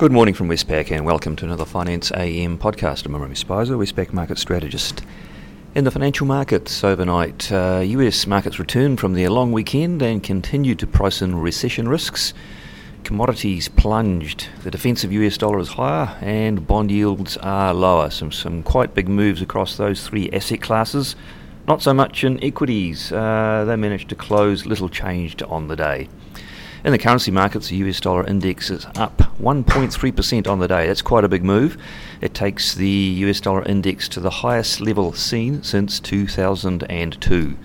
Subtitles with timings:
[0.00, 3.04] Good morning from Westpac and welcome to another Finance AM podcast.
[3.04, 5.02] I'm Imre Speizer, Westpac market strategist.
[5.74, 10.78] In the financial markets overnight, uh, US markets returned from their long weekend and continued
[10.78, 12.32] to price in recession risks.
[13.04, 14.48] Commodities plunged.
[14.62, 18.08] The defensive US dollar is higher and bond yields are lower.
[18.08, 21.14] Some, some quite big moves across those three asset classes.
[21.68, 23.12] Not so much in equities.
[23.12, 26.08] Uh, they managed to close little changed on the day.
[26.82, 30.86] In the currency markets, the US dollar index is up 1.3% on the day.
[30.86, 31.76] That's quite a big move.
[32.22, 37.56] It takes the US dollar index to the highest level seen since 2002.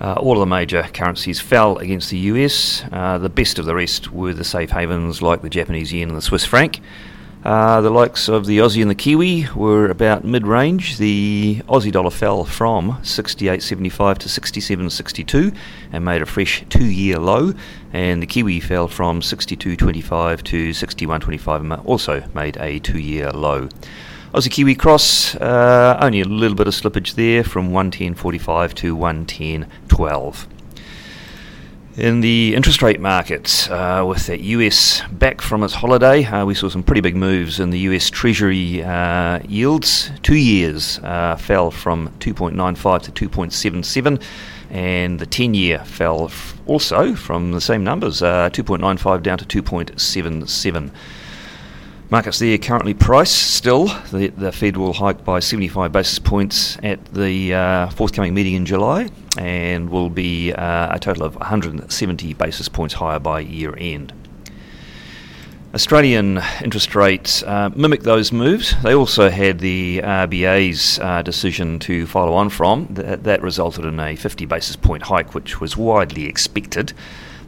[0.00, 2.84] Uh, all of the major currencies fell against the US.
[2.92, 6.16] Uh, the best of the rest were the safe havens like the Japanese yen and
[6.16, 6.80] the Swiss franc.
[7.44, 10.98] Uh, the likes of the Aussie and the Kiwi were about mid-range.
[10.98, 15.56] The Aussie dollar fell from 68.75 to 67.62
[15.92, 17.54] and made a fresh two-year low,
[17.92, 23.68] and the Kiwi fell from 62.25 to 61.25 and also made a two-year low.
[24.34, 30.46] Aussie Kiwi cross, uh, only a little bit of slippage there from 110.45 to 110.12.
[31.98, 36.54] In the interest rate markets, uh, with the US back from its holiday, uh, we
[36.54, 40.12] saw some pretty big moves in the US Treasury uh, yields.
[40.22, 44.22] Two years uh, fell from 2.95 to 2.77,
[44.70, 49.62] and the 10 year fell f- also from the same numbers, uh, 2.95 down to
[49.62, 50.92] 2.77.
[52.10, 53.84] Markets there currently priced still.
[54.10, 58.64] The, the Fed will hike by 75 basis points at the uh, forthcoming meeting in
[58.64, 64.14] July and will be uh, a total of 170 basis points higher by year end.
[65.74, 68.74] Australian interest rates uh, mimic those moves.
[68.82, 72.86] They also had the RBA's uh, decision to follow on from.
[72.88, 76.94] That, that, resulted in a 50 basis point hike, which was widely expected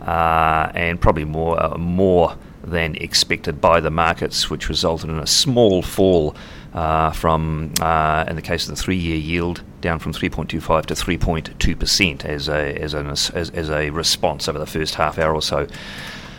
[0.03, 5.27] uh, and probably more uh, more than expected by the markets, which resulted in a
[5.27, 6.35] small fall
[6.75, 11.79] uh, from, uh, in the case of the three-year yield, down from 3.25 to 3.2
[11.79, 15.67] percent as a as, as, as a response over the first half hour or so.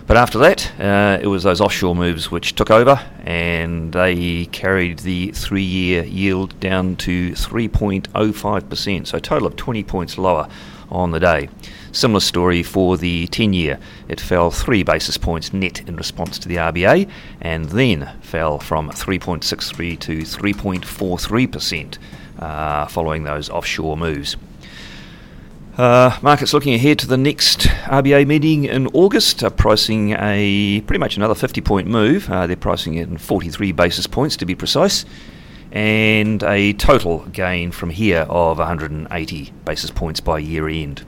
[0.07, 4.99] But after that, uh, it was those offshore moves which took over, and they carried
[4.99, 10.49] the three-year yield down to 3.05 percent, so a total of 20 points lower
[10.89, 11.49] on the day.
[11.91, 13.77] Similar story for the 10 year.
[14.07, 17.09] It fell three basis points net in response to the RBA
[17.41, 21.97] and then fell from 3.63 to 3.43%
[22.39, 24.37] uh, following those offshore moves.
[25.77, 30.99] Uh, markets looking ahead to the next RBA meeting in August, are pricing a pretty
[30.99, 32.29] much another 50 point move.
[32.29, 35.05] Uh, they're pricing it in 43 basis points to be precise
[35.71, 41.03] and a total gain from here of 180 basis points by year end.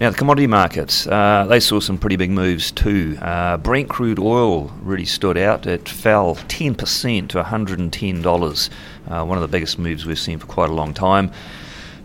[0.00, 3.18] Now, the commodity markets, uh, they saw some pretty big moves too.
[3.20, 5.66] Uh, Brent crude oil really stood out.
[5.66, 8.70] It fell 10% to $110,
[9.10, 11.30] uh, one of the biggest moves we've seen for quite a long time.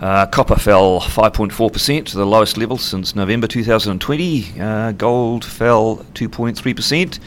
[0.02, 4.60] Uh, copper fell 5.4% to the lowest level since November 2020.
[4.60, 7.20] Uh, gold fell 2.3%.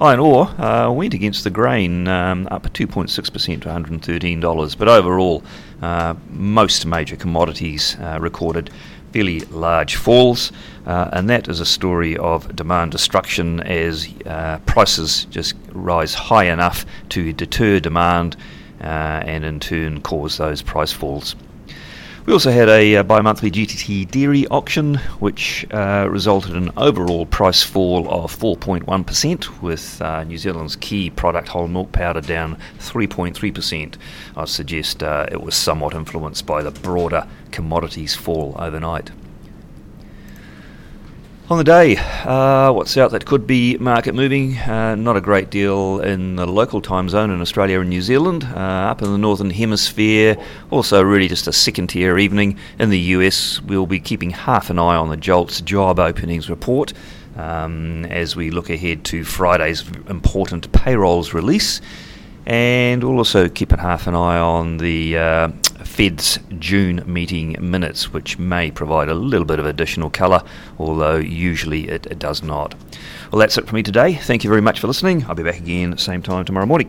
[0.00, 4.78] Iron ore uh, went against the grain, um, up 2.6% to $113.
[4.78, 5.44] But overall,
[5.80, 8.70] uh, most major commodities uh, recorded
[9.12, 10.52] fairly large falls,
[10.86, 16.44] uh, and that is a story of demand destruction as uh, prices just rise high
[16.44, 18.36] enough to deter demand
[18.80, 18.84] uh,
[19.24, 21.34] and in turn cause those price falls.
[22.28, 26.72] We also had a uh, bi monthly GDT dairy auction, which uh, resulted in an
[26.76, 32.58] overall price fall of 4.1%, with uh, New Zealand's key product, whole milk powder, down
[32.80, 33.94] 3.3%.
[34.36, 39.10] I suggest uh, it was somewhat influenced by the broader commodities fall overnight.
[41.50, 44.58] On the day, uh, what's out that could be market moving?
[44.58, 48.44] Uh, not a great deal in the local time zone in Australia and New Zealand.
[48.44, 48.58] Uh,
[48.90, 50.36] up in the northern hemisphere,
[50.70, 52.58] also really just a second tier evening.
[52.78, 56.92] In the US, we'll be keeping half an eye on the JOLTS job openings report
[57.34, 61.80] um, as we look ahead to Friday's important payrolls release.
[62.44, 65.48] And we'll also keep an half an eye on the uh,
[65.98, 70.44] Fed's June meeting minutes, which may provide a little bit of additional colour,
[70.78, 72.76] although usually it, it does not.
[73.32, 74.14] Well, that's it for me today.
[74.14, 75.24] Thank you very much for listening.
[75.24, 76.88] I'll be back again same time tomorrow morning.